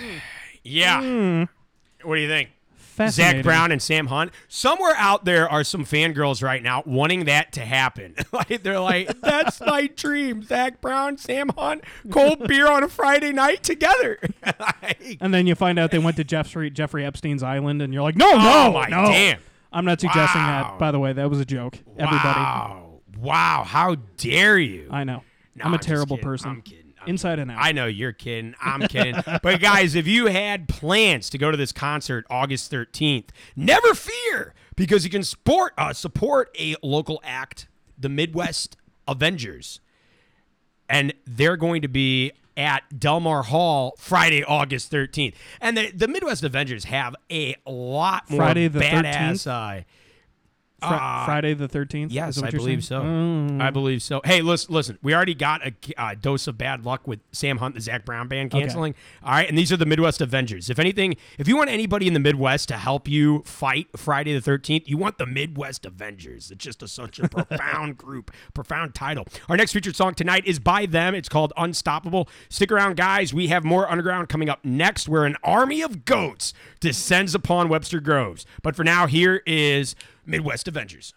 [0.64, 1.02] Yeah.
[1.02, 1.44] Hmm.
[2.08, 2.50] What do you think?
[3.10, 4.32] Zac Brown and Sam Hunt.
[4.48, 8.14] Somewhere out there are some fangirls right now wanting that to happen.
[8.32, 10.44] like they're like, that's my dream.
[10.44, 14.20] Zach Brown, Sam Hunt, cold beer on a Friday night together.
[14.60, 18.04] Like, And then you find out they went to Jeffrey Jeffrey Epstein's island, and you're
[18.04, 19.06] like, no, oh no, my no.
[19.06, 19.40] damn.
[19.72, 20.72] I'm not suggesting Wow.
[20.72, 20.80] that.
[20.80, 21.80] By the way, that was a joke.
[21.98, 22.83] Everybody, Wow.
[23.24, 23.64] Wow.
[23.66, 24.90] How dare you?
[24.92, 25.24] I know.
[25.56, 26.30] No, I'm a just terrible kidding.
[26.30, 26.50] person.
[26.50, 26.94] I'm kidding.
[27.02, 27.58] I'm Inside and out.
[27.60, 28.56] I know you're kidding.
[28.62, 29.16] I'm kidding.
[29.44, 34.54] but guys, if you had plans to go to this concert August 13th, never fear
[34.76, 39.80] because you can support uh, support a local act, the Midwest Avengers,
[40.90, 45.34] and they're going to be at Delmar Hall Friday, August 13th.
[45.60, 49.48] And the, the Midwest Avengers have a lot more Friday the badass.
[49.48, 49.84] Uh,
[50.88, 52.12] Fri- Uh, Friday the thirteenth.
[52.12, 53.02] Yes, I believe saying?
[53.02, 53.08] so.
[53.08, 53.62] Mm.
[53.62, 54.22] I believe so.
[54.24, 54.98] Hey, listen, listen.
[55.02, 58.28] We already got a uh, dose of bad luck with Sam Hunt, the Zac Brown
[58.28, 58.62] band Okay.
[58.62, 58.96] canceling.
[59.24, 60.70] All right, and these are the Midwest Avengers.
[60.70, 64.42] If anything, if you want anybody in the Midwest to help you fight Friday the
[64.42, 66.52] Thirteenth, you want the Midwest Avengers.
[66.52, 69.26] It's just a, such a profound group, profound title.
[69.50, 71.16] Our next featured song tonight is by them.
[71.16, 72.28] It's called Unstoppable.
[72.50, 73.34] Stick around, guys.
[73.34, 78.00] We have more underground coming up next, where an army of goats descends upon Webster
[78.00, 78.46] Groves.
[78.62, 81.14] But for now, here is Midwest Avengers.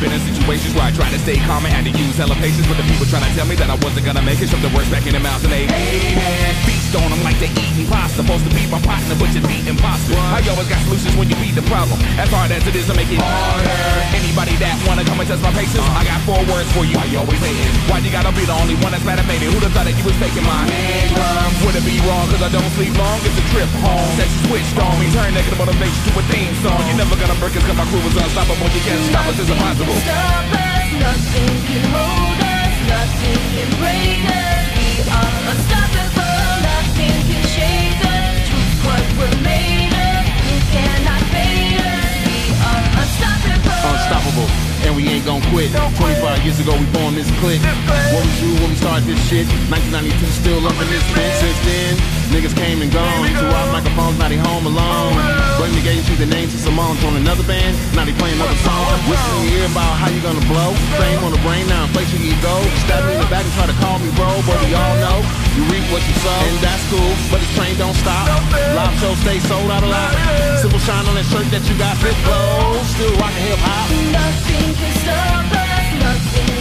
[0.00, 2.66] Been in situations where I tried to stay calm and had to use hella patience
[2.66, 4.50] with the people trying to tell me that I wasn't gonna make it.
[4.50, 6.18] Shove the words back in their mouths and they hating.
[6.66, 8.26] Feast on them like they eating pasta.
[8.26, 10.18] Supposed to be my partner, but you're beat imposter.
[10.18, 12.02] I always got solutions when you beat the problem.
[12.18, 13.78] As hard as it is to make it harder.
[14.10, 16.98] Anybody that wanna come and test my patience, I got four words for you.
[16.98, 17.70] Why you always hating?
[17.86, 19.38] Why you gotta be the only one that's mad at me?
[19.38, 21.54] Who'd have thought that you was faking my income?
[21.62, 23.22] Would it be wrong cause I don't sleep long?
[23.22, 24.18] It's a trip home.
[24.18, 25.06] You switched on me.
[25.14, 26.82] Turn negative motivation to a theme song.
[26.90, 28.66] You're never gonna break us cause my crew was unstoppable.
[28.74, 29.94] You can't stop us, it's impossible.
[30.02, 34.64] Stop us, nothing can hold us, nothing can break us.
[34.78, 38.34] We are unstoppable, nothing can shake us.
[38.48, 42.12] Truth what we're made of, you cannot fade us.
[42.28, 43.80] We are unstoppable.
[43.90, 44.48] unstoppable,
[44.86, 45.70] and we ain't gon' quit.
[45.72, 46.19] 25
[46.50, 47.62] years ago, we formed this clique.
[48.10, 49.46] What was you when we started this shit?
[49.70, 51.36] 1992, still up in this bitch.
[51.38, 51.94] Since then,
[52.34, 53.22] niggas came and gone.
[53.38, 55.14] Two out microphones, now they home alone.
[55.62, 57.78] Blame the game, the names of Simone on another band.
[57.94, 58.82] Now they playing another song.
[59.06, 60.74] Wishing you hear about how you gonna blow.
[60.98, 62.56] Fame on the brain, now inflation you go.
[62.82, 65.22] Stab me in the back and try to call me bro, but we all know
[65.54, 66.40] you reap what you sow.
[66.50, 68.26] And that's cool, but this train don't stop.
[68.74, 70.12] Live shows stay sold out a lot.
[70.58, 72.74] Simple shine on that shirt that you got fit flow.
[72.98, 73.86] Still rockin' hip hop.
[74.10, 75.69] Nothing can stop us,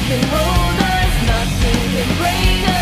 [0.09, 2.78] can hold us, nothing can break us.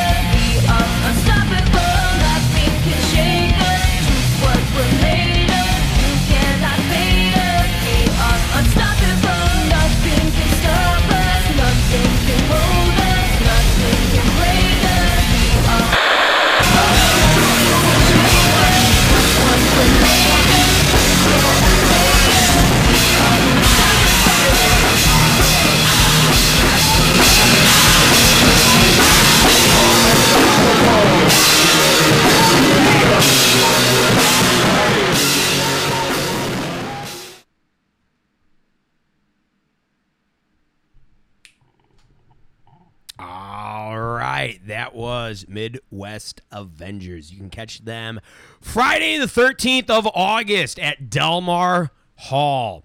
[44.97, 47.31] Was Midwest Avengers.
[47.31, 48.19] You can catch them
[48.59, 52.83] Friday the 13th of August at Delmar Hall.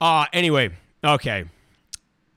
[0.00, 0.70] Uh anyway,
[1.04, 1.44] okay.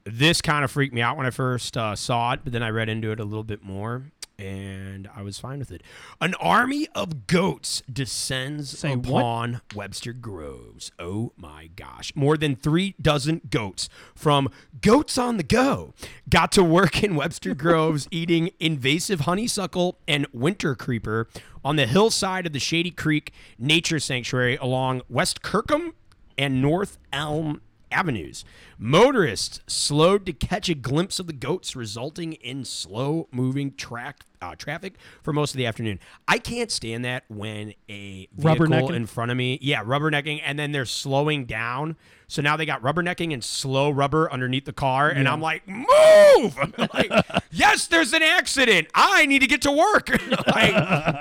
[0.04, 2.70] This kind of freaked me out when I first uh, saw it, but then I
[2.70, 5.84] read into it a little bit more and I was fine with it.
[6.20, 9.20] An army of goats descends Say what?
[9.20, 10.92] upon Webster Groves.
[11.00, 12.12] Oh my gosh.
[12.16, 14.50] More than three dozen goats from
[14.82, 15.94] Goats on the Go
[16.30, 21.28] got to work in Webster Groves eating invasive honeysuckle and winter creeper
[21.64, 25.94] on the hillside of the Shady Creek Nature Sanctuary along West Kirkham
[26.38, 27.62] and North Elm
[27.94, 28.44] avenues.
[28.78, 34.56] Motorists slowed to catch a glimpse of the goats, resulting in slow moving track uh,
[34.56, 36.00] traffic for most of the afternoon.
[36.28, 40.72] I can't stand that when a vehicle in front of me, yeah, rubbernecking, and then
[40.72, 41.96] they're slowing down.
[42.28, 46.58] So now they got rubbernecking and slow rubber underneath the car, and I'm like, move!
[46.94, 47.12] like,
[47.52, 48.88] yes, there's an accident.
[48.96, 50.10] I need to get to work.
[50.48, 50.74] like,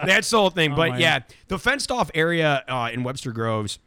[0.06, 0.74] that's the whole thing.
[0.74, 3.78] but my yeah, the fenced off area uh, in Webster Groves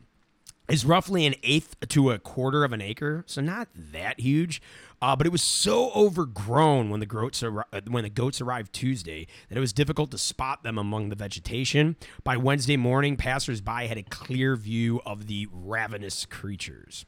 [0.68, 4.62] is roughly an eighth to a quarter of an acre, so not that huge.
[5.02, 7.52] Uh, but it was so overgrown when the goats uh,
[7.88, 11.96] when the goats arrived Tuesday that it was difficult to spot them among the vegetation.
[12.24, 17.06] By Wednesday morning, passersby had a clear view of the ravenous creatures.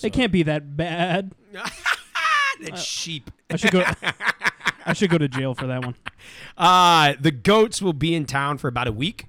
[0.00, 1.34] They can't be that bad.
[2.62, 3.30] That sheep.
[3.50, 3.84] I should go.
[4.86, 5.94] I should go to jail for that one.
[6.58, 9.26] Uh, the goats will be in town for about a week.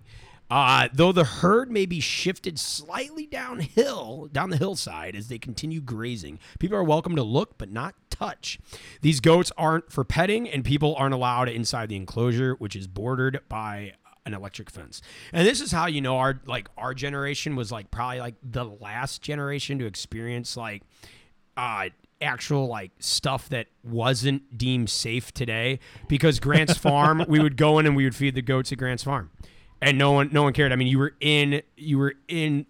[0.49, 5.81] Uh, though the herd may be shifted slightly downhill, down the hillside as they continue
[5.81, 8.59] grazing, people are welcome to look but not touch.
[9.01, 13.41] These goats aren't for petting, and people aren't allowed inside the enclosure, which is bordered
[13.49, 13.93] by
[14.25, 15.01] an electric fence.
[15.33, 18.65] And this is how you know our like our generation was like probably like the
[18.65, 20.83] last generation to experience like
[21.55, 21.89] uh
[22.21, 27.85] actual like stuff that wasn't deemed safe today because Grant's farm we would go in
[27.85, 29.31] and we would feed the goats at Grant's farm.
[29.81, 30.71] And no one no one cared.
[30.71, 32.65] I mean, you were in you were in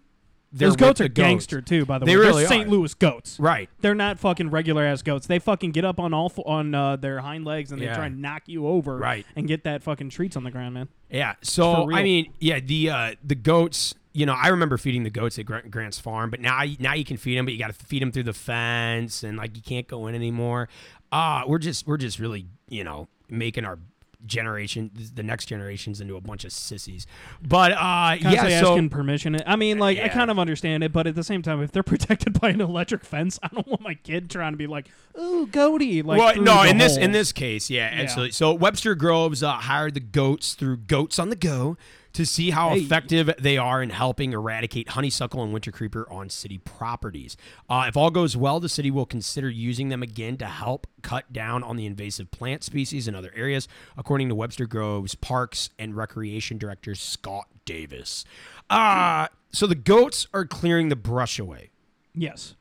[0.50, 2.22] there Those goats are gangster too, by the They way.
[2.24, 2.68] really They're St.
[2.70, 3.38] Louis goats.
[3.38, 3.68] Right.
[3.82, 5.26] They're not fucking regular ass goats.
[5.26, 7.96] They fucking get up on all f- on uh, their hind legs and they Yeah.
[7.96, 8.96] try and knock you over.
[8.96, 9.26] Right.
[9.36, 10.88] And get that fucking treats on the ground, man.
[11.10, 11.34] Yeah.
[11.40, 11.98] For So real.
[11.98, 13.94] I mean, yeah, the uh, the goats.
[14.14, 17.04] You know, I remember feeding the goats at Grant, Grant's farm, but now now you
[17.04, 19.62] can feed them, but you got to feed them through the fence, and like you
[19.62, 20.68] can't go in anymore.
[21.12, 23.78] Uh we're just we're just really you know making our
[24.26, 27.06] generation the next generations into a bunch of sissies.
[27.40, 29.40] But uh yeah, so asking permission.
[29.46, 31.82] I mean, like, I kind of understand it, but at the same time, if they're
[31.84, 35.46] protected by an electric fence, I don't want my kid trying to be like, "Ooh,
[35.46, 38.02] goaty!" Like, well, no, in this in this case, yeah, Yeah.
[38.02, 38.32] absolutely.
[38.32, 41.76] So Webster Groves uh, hired the goats through Goats on the Go
[42.18, 42.80] to see how Hey.
[42.80, 47.36] effective they are in helping eradicate honeysuckle and winter creeper on city properties.
[47.70, 51.32] Uh, if all goes well, the city will consider using them again to help cut
[51.32, 55.96] down on the invasive plant species in other areas, according to Webster Groves Parks and
[55.96, 58.24] Recreation Director Scott Davis.
[58.68, 61.70] Uh, so the goats are clearing the brush away
[62.14, 62.56] yes,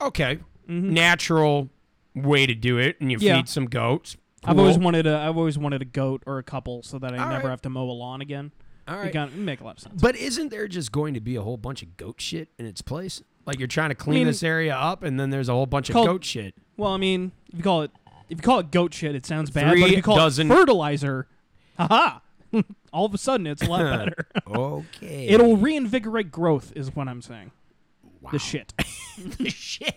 [0.00, 1.68] okay, natural
[2.14, 3.26] way to do it, and you Mm-hmm.
[3.26, 3.36] Yeah.
[3.36, 4.16] feed some goats.
[4.46, 7.18] I've always wanted a I've always wanted a goat or a couple so that I
[7.18, 7.50] All never right.
[7.50, 8.52] have to mow a lawn again.
[8.86, 9.12] All It right.
[9.12, 10.00] got- it make a lot of sense.
[10.02, 12.82] But isn't there just going to be a whole bunch of goat shit in its
[12.82, 13.22] place?
[13.46, 15.88] Like you're trying to clean mean- this area up, and then there's a whole bunch
[15.90, 16.54] of goat shit.
[16.76, 17.90] Well, I mean, if you call it
[18.30, 19.70] if you call it goat shit, it sounds bad.
[19.70, 21.26] Three but if you call dozen- it fertilizer,
[21.76, 22.20] haha,
[22.92, 24.26] all of a sudden it's a lot better.
[24.48, 27.50] Okay, It'll reinvigorate growth, is what I'm saying.
[28.32, 28.72] The shit.
[29.38, 29.94] The shit.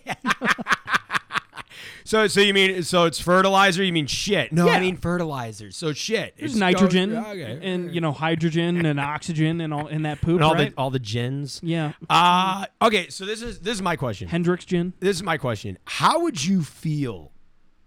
[2.04, 3.82] So, so you mean so it's fertilizer?
[3.84, 4.52] You mean shit?
[4.52, 5.70] No, I mean fertilizer.
[5.70, 6.34] So shit.
[6.38, 7.58] There's It's nitrogen okay.
[7.62, 10.70] and you know hydrogen and oxygen and all in that poop, and all right?
[10.74, 11.60] the all the gens.
[11.62, 13.08] yeah, Uh okay.
[13.08, 14.28] So this is this is my question.
[14.28, 14.92] Hendrick's gin.
[15.00, 15.78] this is my question.
[15.84, 17.32] How would you feel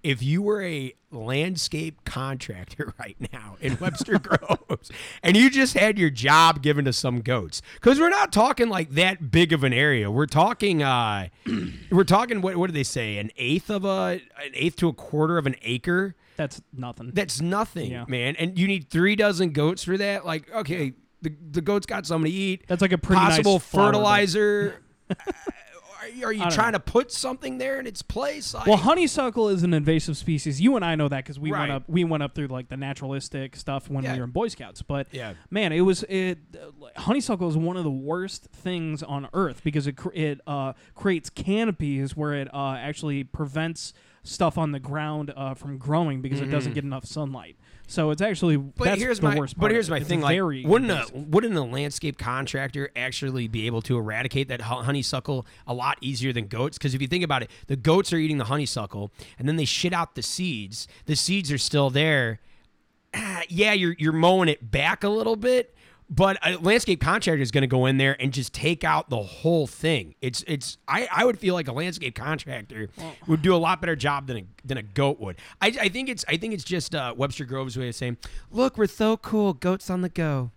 [0.03, 4.91] if you were a landscape contractor right now in Webster Groves
[5.23, 7.61] and you just had your job given to some goats?
[7.75, 10.09] Because we're not talking like that big of an area.
[10.09, 11.27] We're talking uh
[11.91, 13.17] we're talking what what do they say?
[13.17, 16.15] An eighth of a an eighth to a quarter of an acre?
[16.37, 17.11] That's nothing.
[17.13, 18.05] That's nothing, Yeah.
[18.07, 18.35] man.
[18.37, 20.25] And you need three dozen goats for that?
[20.25, 23.59] Like, okay, the the goats got something to eat That's like a pretty nice possible
[23.59, 23.63] bed.
[23.63, 24.81] fertilizer.
[26.01, 26.77] are you, are you trying know.
[26.77, 28.53] to put something there in its place?
[28.53, 30.59] Like, Well, honeysuckle is an invasive species.
[30.59, 31.61] You and I know that because we Right.
[31.61, 31.83] went up.
[31.87, 34.13] We went up through like the naturalistic stuff when Yeah.
[34.13, 34.81] we were in Boy Scouts.
[34.81, 35.33] But Yeah.
[35.49, 36.39] man, it was it.
[36.55, 40.73] Uh, honeysuckle is one of the worst things on earth because it cr- it uh,
[40.95, 46.41] creates canopies where it uh, actually prevents stuff on the ground uh, from growing because
[46.41, 47.55] it doesn't get enough sunlight.
[47.87, 48.69] So it's actually Mm-hmm.
[48.77, 50.21] but that's here's the my worst part but here's my It's thing.
[50.21, 55.73] Like, wouldn't a wouldn't a landscape contractor actually be able to eradicate that honeysuckle a
[55.73, 56.77] lot easier than goats?
[56.77, 59.65] Because if you think about it, the goats are eating the honeysuckle, and then they
[59.65, 60.87] shit out the seeds.
[61.05, 62.39] The seeds are still there.
[63.13, 65.75] Ah, yeah, you're you're mowing it back a little bit,
[66.13, 69.21] but a landscape contractor is going to go in there and just take out the
[69.21, 70.13] whole thing.
[70.21, 72.89] It's it's I, I would feel like a landscape contractor
[73.27, 75.37] would do a lot better job than a than a goat would.
[75.61, 78.17] I, I think it's I think it's just uh, Webster Grove's way of saying,
[78.51, 80.51] look, we're so cool, goats on the go,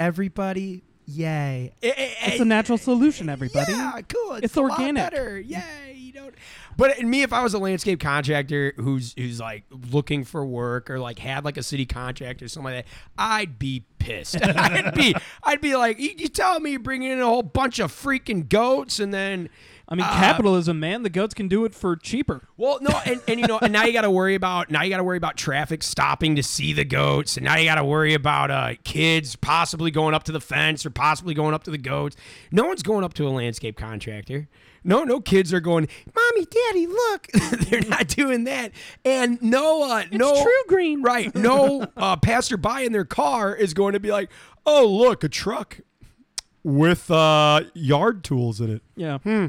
[0.00, 1.72] everybody, yay!
[1.82, 3.72] Eh, eh, eh, it's a natural solution, everybody.
[3.72, 4.34] Yeah, cool.
[4.34, 5.02] It's, It's organic.
[5.02, 5.40] better.
[5.40, 5.94] Yay!
[5.96, 6.34] You don't.
[6.76, 11.00] But me, if I was a landscape contractor who's who's like looking for work or
[11.00, 14.38] like had like a city contract or something like that, I'd be pissed.
[14.42, 17.78] I'd be I'd be like, you, you telling me you're bringing in a whole bunch
[17.78, 19.48] of freaking goats and then.
[19.90, 21.02] I mean, uh, capitalism, man.
[21.02, 22.46] The goats can do it for cheaper.
[22.58, 24.90] Well, no, and, and you know, and now you got to worry about now you
[24.90, 27.84] got to worry about traffic stopping to see the goats, and now you got to
[27.84, 31.70] worry about uh, kids possibly going up to the fence or possibly going up to
[31.70, 32.16] the goats.
[32.52, 34.48] No one's going up to a landscape contractor.
[34.84, 37.26] No, no kids are going, mommy, daddy, look.
[37.68, 38.72] They're not doing that,
[39.06, 41.02] and no, uh, no, TruGreen.
[41.02, 41.34] right?
[41.34, 44.30] No uh, passerby in their car is going to be like,
[44.66, 45.80] oh, look, a truck
[46.68, 48.82] with uh, yard tools in it.
[48.96, 49.18] Yeah.
[49.24, 49.48] Uh,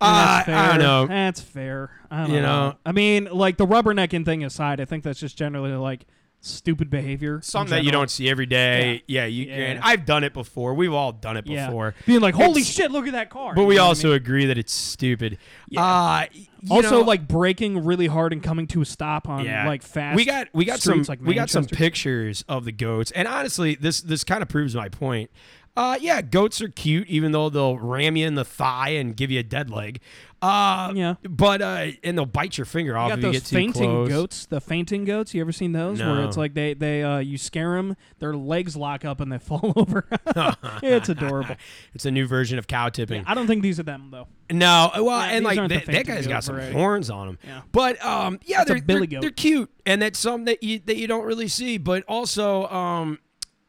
[0.00, 0.56] That's fair.
[0.56, 1.06] I don't know.
[1.06, 1.90] That's fair.
[2.10, 2.68] I don't You know.
[2.70, 2.76] know.
[2.84, 6.04] I mean, like the rubbernecking thing aside, I think that's just generally like
[6.42, 7.40] stupid behavior.
[7.42, 9.02] Something that you don't see every day.
[9.08, 9.46] Yeah, you.
[9.46, 9.54] Yeah.
[9.54, 10.74] And I've done it before.
[10.74, 11.66] We've all done it Yeah.
[11.66, 11.94] before.
[12.04, 13.54] Being like, holy It's- shit, look at that car.
[13.54, 14.16] But You we what I also mean?
[14.16, 15.38] agree that it's stupid.
[15.70, 15.82] Yeah.
[15.82, 16.26] Uh,
[16.70, 20.14] also know, like braking really hard and coming to a stop on yeah, like fast.
[20.16, 23.76] We got we got some like we got some pictures of the goats, and honestly,
[23.76, 25.30] this this kind of proves my point.
[25.76, 29.30] Uh, yeah, goats are cute, even though they'll ram you in the thigh and give
[29.30, 30.00] you a dead leg.
[30.42, 31.14] Uh, Yeah.
[31.28, 33.90] But uh, and they'll bite your finger off You if you those get too fainting
[33.90, 34.08] close.
[34.08, 35.34] goats, the fainting goats.
[35.34, 36.00] You ever seen those?
[36.00, 39.38] Where it's like they they uh, you scare them, their legs lock up and they
[39.40, 40.06] fall over.
[40.82, 41.56] it's adorable.
[41.94, 43.24] It's a new version of cow tipping.
[43.26, 44.28] I don't think these are them though.
[44.50, 46.72] No, well, Yeah, and like that, guy's got some variety.
[46.74, 47.38] horns on him.
[47.44, 47.62] Yeah.
[47.72, 51.06] But um, yeah, That's they're they're, they're cute, and that's something that you that you
[51.08, 51.78] don't really see.
[51.78, 53.18] But also, um,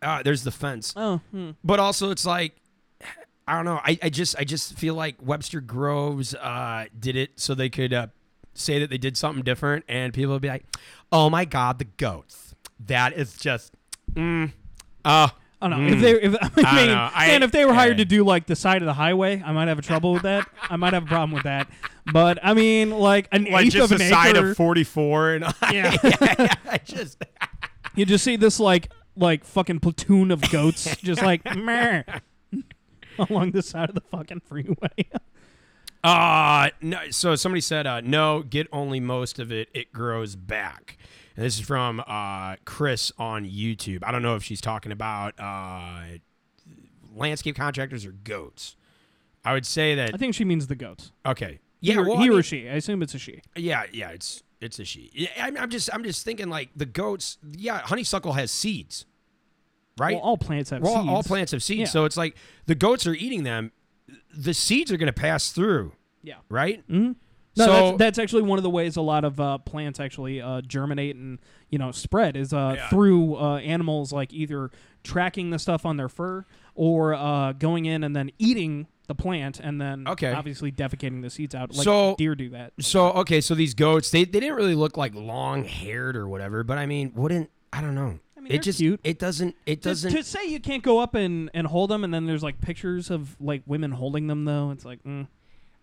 [0.08, 0.94] uh, there's the fence.
[0.96, 1.52] Oh, hmm.
[1.64, 2.56] But also, it's like
[3.48, 3.80] I don't know.
[3.84, 7.94] I, I just I just feel like Webster Groves uh, did it so they could
[7.94, 8.08] uh,
[8.54, 10.66] say that they did something different, and people would be like,
[11.12, 12.56] "Oh my God, the goats!
[12.86, 13.74] That is just."
[14.14, 14.52] Mm,
[15.06, 15.30] uh,
[15.62, 16.22] I don't know if they.
[16.22, 16.90] If, I I mean.
[16.90, 18.04] I- and if they were hired yeah.
[18.04, 20.48] to do like the side of the highway, I might have a trouble with that.
[20.62, 21.70] I might have a problem with that.
[22.12, 25.44] But I mean, like an like eighth just of the an side of 44 and
[25.72, 25.96] yeah.
[26.66, 27.24] I just
[27.96, 32.04] you just see this like like fucking platoon of goats just like meh,
[33.20, 35.10] along the side of the fucking freeway.
[36.04, 39.70] Uh no, so somebody said uh no, get only most of it.
[39.74, 40.98] It grows back.
[41.36, 44.00] And this is from uh Chris on YouTube.
[44.04, 46.18] I don't know if she's talking about uh
[47.16, 48.76] landscape contractors or goats.
[49.44, 51.12] I would say that I think she means the goats.
[51.26, 51.60] okay.
[51.82, 52.70] He Yeah, or, well, he I or mean- she.
[52.70, 53.42] I assume it's a she.
[53.56, 55.30] Yeah, yeah, it's it's a she.
[55.40, 57.38] I'm, I'm just I'm just thinking like the goats.
[57.56, 59.06] Yeah, honeysuckle has seeds,
[59.98, 60.16] right?
[60.16, 61.12] Well, all plants have Well, all- seeds.
[61.14, 61.86] all plants have seeds, Yeah.
[61.86, 62.36] so it's like
[62.66, 63.72] the goats are eating them.
[64.36, 65.92] The seeds are going to pass through,
[66.24, 66.36] Yeah.
[66.50, 66.88] right?
[66.88, 67.14] Mm-hmm.
[67.58, 70.40] No, so that's, that's actually one of the ways a lot of uh, plants actually
[70.40, 71.40] uh, germinate and
[71.72, 72.90] you know spread is uh, Yeah.
[72.90, 74.70] through uh, animals like either
[75.04, 76.46] tracking the stuff on their fur
[76.76, 80.32] or uh, going in and then eating the plant and then Okay.
[80.32, 82.74] obviously defecating the seeds out like So- deer do that.
[82.80, 86.64] so okay, so these goats they, they didn't really look like long haired or whatever,
[86.64, 88.20] but I mean, wouldn't I don't know.
[88.38, 89.00] I mean, it just cute.
[89.04, 92.14] it doesn't it doesn't to say you can't go up and, and hold them and
[92.14, 95.28] then there's like pictures of like women holding them though it's like mm.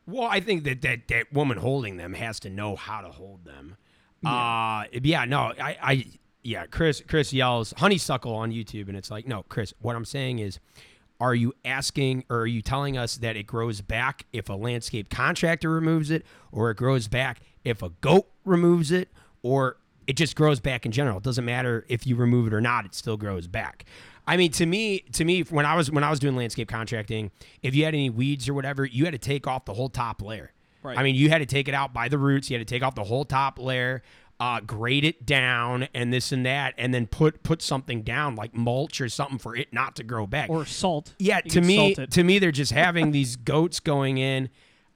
[0.07, 3.47] Well, I think that that, that woman holding them has to know how to hold
[3.47, 3.77] them.
[4.25, 6.07] Uh yeah, no, I, I
[6.43, 10.39] yeah, Chris Chris yells honeysuckle on YouTube and it's like, no, Chris, what I'm saying
[10.41, 10.59] is
[11.25, 15.09] are you asking or are you telling us that it grows back if a landscape
[15.09, 19.09] contractor removes it or it grows back if a goat removes it
[19.43, 21.16] or it just grows back in general?
[21.16, 23.87] It doesn't matter if you remove it or not, it still grows back.
[24.27, 27.31] I mean, to me, to me, when I was when I was doing landscape contracting,
[27.62, 30.20] if you had any weeds or whatever, you had to take off the whole top
[30.20, 30.53] layer.
[30.83, 30.99] Right.
[30.99, 32.51] I mean, you had to take it out by the roots.
[32.51, 34.03] You had to take off the whole top layer,
[34.45, 38.55] uh, grade it down, and this and that, and then put put something down like
[38.55, 40.51] mulch or something for it not to grow back.
[40.51, 41.15] or salt.
[41.19, 44.51] yeah, You to me, to me, they're just having these goats going in.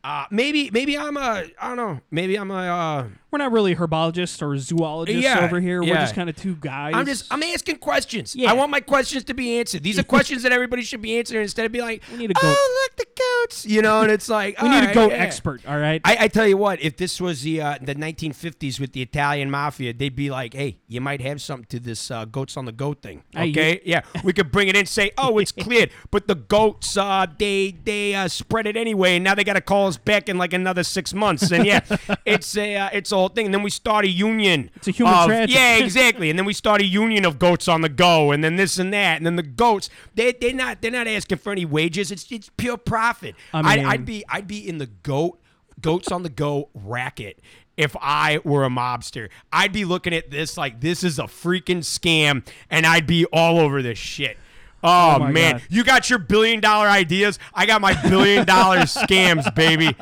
[0.05, 2.01] Uh, maybe maybe I'm a I don't know.
[2.11, 5.83] Maybe I'm a uh, We're not really herbologists or zoologists Yeah, over here.
[5.83, 6.95] We're just kind of two guys.
[6.95, 8.35] I'm just I'm asking questions.
[8.35, 8.51] Yeah.
[8.51, 9.83] I want my questions to be answered.
[9.83, 12.35] These are questions that everybody should be answering instead of being like, We need a
[12.35, 12.43] goat.
[12.45, 14.01] oh goat." look the goats, you know.
[14.01, 15.19] And it's like we need a right, goat yeah.
[15.19, 15.61] expert.
[15.69, 16.01] All right.
[16.05, 19.51] I, I tell you what, if this was the uh, the 1950s with the Italian
[19.51, 22.73] mafia, they'd be like, "Hey, you might have something to this uh, goats on the
[22.73, 26.29] goat thing." Okay, yeah, we could bring it in, and say, "Oh, it's cleared," but
[26.29, 29.89] the goats, uh, they they uh, spread it anyway, and now they got to call
[29.89, 31.81] us back in like another six months, and yeah,
[32.25, 33.47] it's a uh, it's a whole thing.
[33.47, 34.71] And then we start a union.
[34.77, 35.53] It's a human of- tragedy.
[35.55, 36.31] Yeah, exactly.
[36.31, 38.93] And then we start a union of goats on the go, and then this and
[38.93, 42.11] that, and then the goats they they're not they're not asking for any wages.
[42.11, 43.35] It's it's pure profit.
[43.53, 45.41] I I'd, I'd be I'd be in the goat
[45.81, 47.41] goats on the go racket
[47.77, 49.29] if I were a mobster.
[49.53, 53.59] I'd be looking at this like this is a freaking scam, and I'd be all
[53.59, 54.37] over this shit.
[54.83, 55.63] Oh, oh my man, God.
[55.71, 57.39] you got your billion dollar ideas.
[57.55, 59.97] I got my billion dollar scams, baby.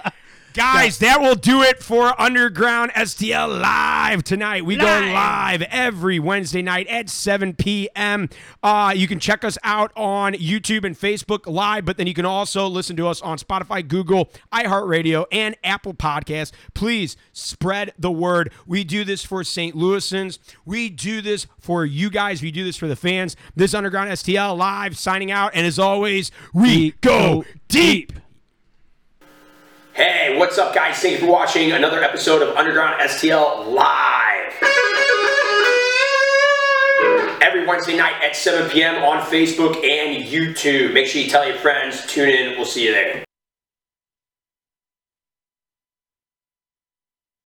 [0.56, 4.64] Guys, that will do it for Underground STL Live tonight.
[4.64, 8.30] We go live every Wednesday night at 7 p.m.
[8.62, 12.24] Uh, you can check us out on YouTube and Facebook Live, but then you can
[12.24, 16.52] also listen to us on Spotify, Google, iHeartRadio, and Apple Podcasts.
[16.72, 18.50] Please spread the word.
[18.66, 19.76] We do this for St.
[19.76, 20.38] Louisans.
[20.64, 22.40] We do this for you guys.
[22.40, 23.36] We do this for the fans.
[23.54, 25.50] This Underground STL Live signing out.
[25.52, 28.14] And as always, we go deep.
[29.96, 30.98] Hey, what's up, guys?
[30.98, 34.52] Thank you for watching another episode of Underground STL Live.
[37.40, 39.02] Every Wednesday night at 7 p.m.
[39.02, 40.92] on Facebook and YouTube.
[40.92, 42.04] Make sure you tell your friends.
[42.04, 42.58] Tune in.
[42.58, 43.25] We'll see you there.